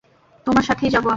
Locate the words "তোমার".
0.47-0.63